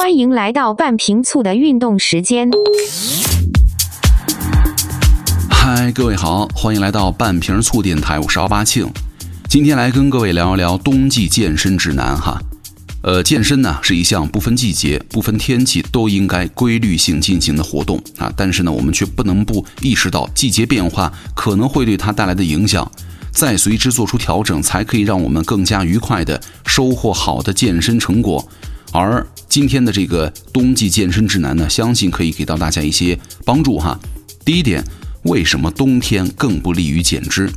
[0.00, 2.48] 欢迎来到半瓶醋的运动时间。
[5.50, 8.88] 嗨，各位好，欢迎来到半瓶醋电台，我是奥巴庆。
[9.48, 12.40] 今天来跟各位聊一聊冬季健身指南哈。
[13.02, 18.32] 呃，健身呢是一项不分季节、不分天气都应该规律性进行的活动啊。
[18.36, 22.88] 但是呢，我们却不能不意识到季节变化可能会对它带来的影响，
[23.32, 28.48] 再随之做出调整，才可以让我们更加愉快的收获好的健身成果。
[28.92, 33.98] 而今天的这个冬季健身指南呢，相信可以给到大家一些帮助哈。
[34.44, 34.82] 第一点，
[35.22, 37.50] 为什么冬天更不利于减脂？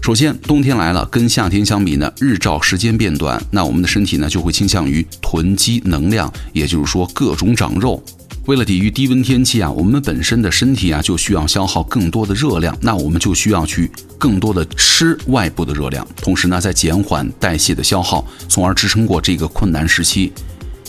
[0.00, 8.00] 首先，冬天来了，跟夏天相比呢，日照时间变短，那我们的身体呢就会倾向于囤积能量，也就是说各种长肉。
[8.44, 20.32] 为了抵御低温天气啊，我们本身的身体啊就需要消耗更多的热量，那我们就需要去更多的吃外部的热量，同时呢在减缓代谢的消耗，从而支撑过这个困难时期。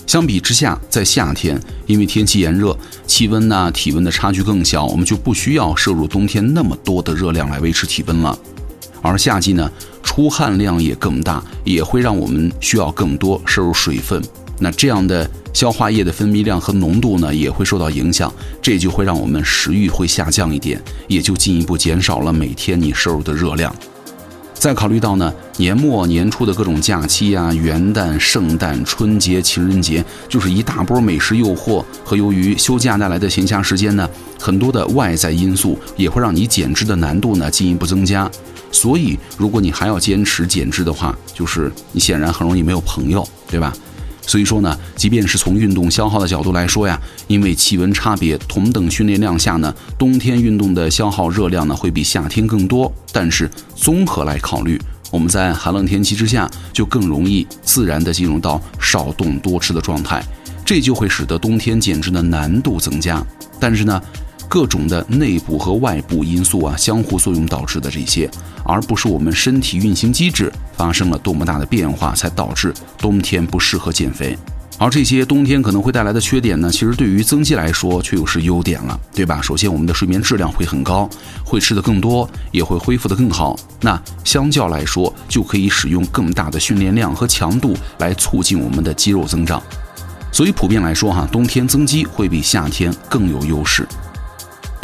[0.07, 2.75] 相比之下，在夏天，因为天气炎热，
[3.05, 8.39] 气温呢、体温的差距更小，我们就不需要摄入冬天那么多的热量来维持体温了。
[9.02, 9.69] 而夏季呢，
[10.02, 14.23] 出汗量也更大，也会让我们需要更多摄入水分。
[14.59, 23.75] 那这样的消化液的分泌量和浓度呢，也会受到影响，这就会让我们食欲会下降一点，也就进一步减少了每天你摄入的热量。
[24.59, 38.30] 再考虑到呢，年末年初的各种假期啊，元旦、圣诞、春节、情人节，就是一大波美食诱惑和由于休假带来的闲暇时间呢，很多的外在因素也会让你减脂的难度呢进一步增加。
[38.72, 43.73] 所以，如果你还要坚持减脂的话，就是你显然很容易没有朋友，对吧？
[44.28, 52.94] 所以说呢，即便是从运动消耗的角度来说呀，因为气温差别，同等训练量下呢，冬天运动的消耗热量呢会比夏天更多。
[53.14, 60.22] 但是综合来考虑，我们在寒冷天气之下就更容易自然的进入到少动多吃的状态，
[60.66, 63.25] 这就会使得冬天减脂的难度增加。
[63.59, 64.02] 但是呢，
[64.48, 68.30] 各种的内部和外部因素啊相互作用导致的这些，
[68.63, 74.38] 而不是我们身体运行机制发生了多么大的变化才导致冬天不适合减肥。
[74.80, 79.41] 而这些冬天可能会带来的缺点呢，其实对于增肌来说却又是优点了，对吧？
[79.41, 81.09] 首先，我们的睡眠质量会很高，
[81.44, 83.57] 会吃得更多，也会恢复得更好。
[83.81, 89.59] 那相较来说，就可以使用更大的训练量和强度来促进我们的肌肉增长。
[90.31, 93.88] 所以普遍来说，哈，冬天增肌会比夏天更有优势。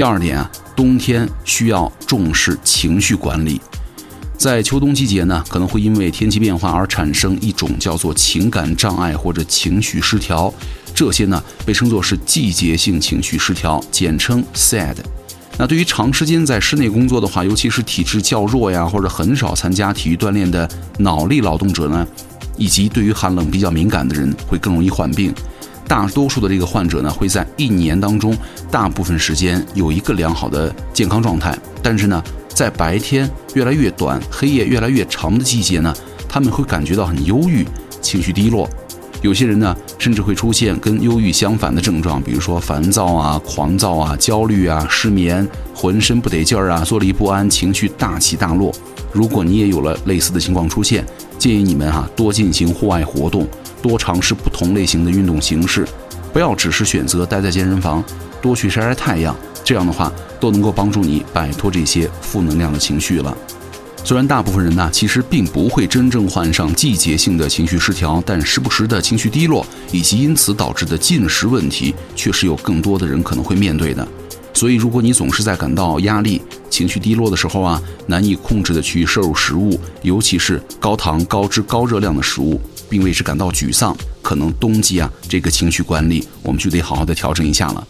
[0.04, 3.62] 第二点啊，冬天需要重视情绪管理。
[4.38, 10.54] 在秋冬季节呢，可能会因为天气变化而产生一种叫做情感障碍或者情绪失调，
[10.94, 14.98] 这些呢被称作是季节性情绪失调，简称 SAD。
[15.58, 22.06] 那对于长时间在室内工作的话，尤其是体质较弱呀，或者很少参加体育锻炼的脑力劳动者呢，
[22.58, 25.34] 以及对于寒冷比较敏感的人，会更容易患病。
[25.88, 28.36] 大多数的这个患者呢，会在一年当中
[28.72, 32.24] 大部分时间有一个良好的健康状态，但是呢。
[32.54, 35.92] 在白天越来越短、黑夜越来越长的季节呢，
[36.30, 37.66] 他们会感觉到很忧郁、
[38.00, 38.70] 情绪低落。
[39.24, 48.72] 有些人呢，甚至会出现跟忧郁相反的症状，比如说烦躁啊、狂躁啊、焦虑啊、失眠、浑身不得劲儿啊、坐立不安、情绪大起大落。
[49.12, 51.04] 如果你也有了类似的情况出现，
[51.40, 53.48] 建议你们哈多进行户外活动，
[53.84, 55.86] 多尝试不同类型的运动形式，
[56.32, 58.02] 不要只是选择待在健身房，
[58.42, 59.36] 多去晒晒太阳。
[59.64, 63.38] 这样的话都能够帮助你摆脱这些负能量的情绪了。
[64.06, 74.08] 虽然大部分人呢其实并不会真正患上季节性的情绪失调，但时不时的情绪低落以及因此导致的进食问题，确实有更多的人可能会面对的。
[74.54, 76.42] 所以，如果你总是在感到压力、
[76.74, 87.88] 情绪低落的时候啊，难以控制的去摄入食物，尤其是高糖、高脂、高热量的食物，并为之感到沮丧，可能冬季啊这个情绪管理我们就得好好的调整一下了。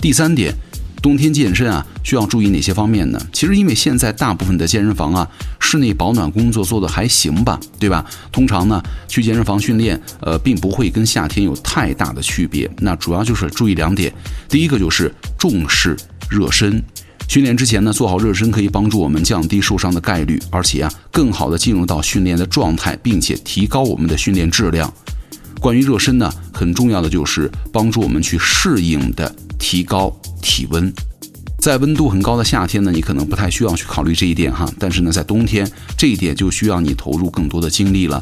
[0.00, 0.54] 第三点。
[1.02, 3.18] 冬天健身啊，需要注意哪些方面呢？
[3.32, 5.26] 其实因为现在大部分的健身房啊，
[5.58, 8.04] 室内保暖工作做得还行吧，对吧？
[8.30, 12.70] 通常呢，去健身房训练，呃，并不会跟夏天有太大的区别。
[12.80, 14.12] 那主要就是注意两点，
[14.46, 15.96] 第一个就是重视
[16.28, 16.84] 热身。
[17.30, 24.92] 训练之前呢，做好热身可以帮助我们降低受伤的概率，而且啊，更好的进入到训练的状态，并且提高我们的训练质量。
[25.60, 30.12] 关于热身呢，很重要的就是帮助我们去适应的提高。
[30.42, 30.92] 体温，
[31.60, 34.68] 在温度很高的夏天呢，你可能不太需要去考虑这一点哈。
[34.76, 38.20] 但是呢，在冬天，这一点就需要你投入更多的精力了。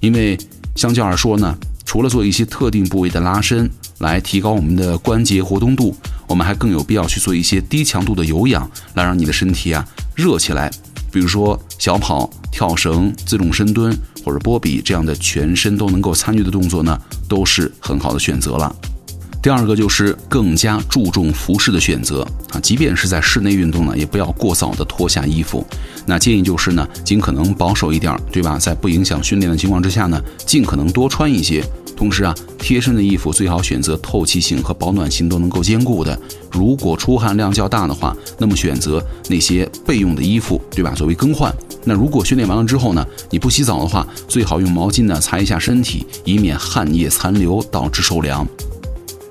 [0.00, 0.36] 因为
[0.76, 1.56] 相较而说呢，
[1.90, 5.92] 除了做一些特定部位的拉伸来提高我们的关节活动度，
[6.28, 9.84] 我们还更有必要去做一些低强度的有氧，来让你的身体啊
[10.14, 10.70] 热起来。
[11.10, 13.92] 比如说小跑、跳绳、自重深蹲
[14.24, 16.96] 或者波比这样的全身都能够参与的动作呢，
[17.28, 18.72] 都是很好的选择了。
[19.42, 22.20] 第二个就是更加注重服饰的选择
[22.50, 25.66] 啊，即便是在室内运动呢，也不要过早的脱下衣服。
[26.04, 28.58] 那建议就是呢，尽可能保守一点，对吧？
[28.58, 31.64] 在不影响训练的情况之下呢，尽可能多穿一些。
[31.96, 36.18] 同时啊，贴身的衣服最好选择透气性和保暖性都能够兼顾的。
[36.50, 40.92] 如果出汗量较大的话，那么选择那些备用的衣服，对吧？
[40.94, 41.54] 作为更换。
[41.84, 48.46] 那如果训练完了之后呢，你不洗澡的话，最好用毛巾呢擦一下身体，以免汗液残留导致受凉。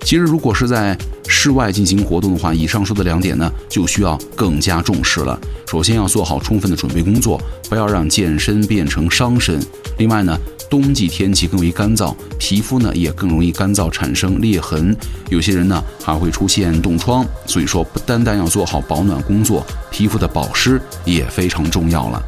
[0.02, 0.98] 其实，如果是在
[1.28, 5.40] 室外进行活动的话，以上说的两点呢，就需要更加重视了。
[5.68, 9.60] 首先要做好充分的准备工作，不要让健身变成伤身。
[9.98, 10.36] 另外呢，
[10.68, 14.96] 冬季天气更为干燥，皮肤呢也更容易干燥产生裂痕，
[15.30, 17.24] 有些人呢还会出现冻疮。
[17.46, 22.24] 所以说，不单单要做好保暖工作，皮肤的保湿也非常重要了。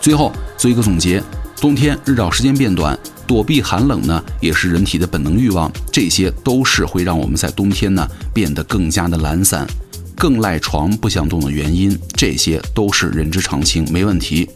[0.00, 1.22] 最后做一个总结：
[1.60, 2.98] 冬天日照时间变短。
[3.30, 8.04] 躲避寒冷呢，也是人体的本能欲望，这些都是会让我们在冬天呢
[8.34, 9.64] 变得更加的懒散，
[10.16, 14.50] 更赖床不想动的原因，这些都是人之常情，没问题。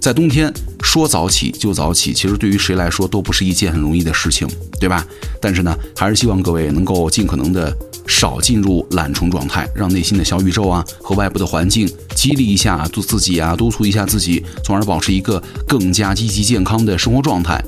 [0.00, 0.52] 在冬天
[0.82, 4.48] 说早起就早起，其实对于谁来说都不是一件很容易的事情，
[4.80, 5.06] 对吧？
[5.40, 7.72] 但是呢，还是希望各位能够尽可能的
[8.08, 17.64] 少进入懒虫状态，让内心的小宇宙啊和外部的环境激励一下督自己啊，督促一下自己，从而保持一个更加积极健康的生活状态。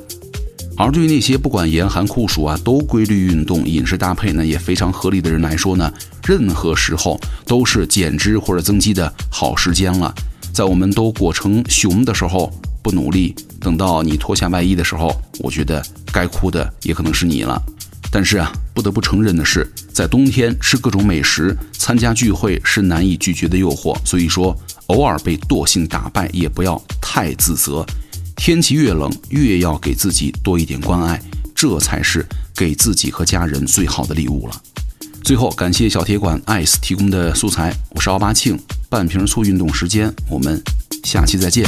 [0.77, 5.91] 而对于那些不管严寒酷暑啊，都规律运动、饮食搭配呢也非常合理的人来说呢，
[6.25, 10.13] 任何时候都是减脂或者增肌的好时间了。
[10.53, 12.51] 在我们都裹成熊的时候
[12.83, 15.81] 不努力，等到你脱下外衣的时候，我觉得
[16.11, 17.61] 该哭的也可能是你了。
[18.11, 23.97] 但是啊，不得不承认的是，在冬天吃各种美食、参加聚会是难以拒绝的诱惑。
[24.05, 24.57] 所以说，
[24.87, 27.85] 偶尔被惰性打败，也不要太自责。
[28.35, 31.21] 天气越冷，越要给自己多一点关爱，
[31.55, 34.61] 这才是给自己和家人最好的礼物了。
[35.23, 38.59] 最后，感谢小铁管 ice 提供的素材，我是奥巴庆，
[38.89, 40.61] 半瓶醋运动时间，我们
[41.03, 41.65] 下期再见。